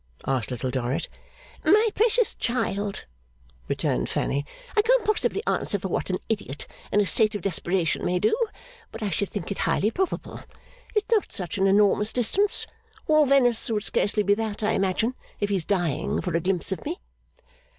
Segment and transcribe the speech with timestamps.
[0.25, 1.07] asked Little Dorrit.
[1.63, 3.05] 'My precious child,'
[3.67, 8.03] returned Fanny, 'I can't possibly answer for what an idiot in a state of desperation
[8.03, 8.35] may do,
[8.91, 10.39] but I should think it highly probable.
[10.95, 12.65] It's not such an enormous distance.
[13.05, 16.83] All Venice would scarcely be that, I imagine, if he's dying for a glimpse of
[16.83, 16.99] me.